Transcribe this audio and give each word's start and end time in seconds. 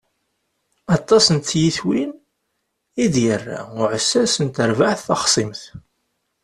Aṭas 0.95 1.25
n 1.35 1.37
tyitwin 1.47 2.11
i 3.03 3.05
d-irra 3.13 3.61
uɛessas 3.79 4.33
n 4.45 4.47
terbaɛt 4.55 4.99
taxṣimt. 5.07 5.61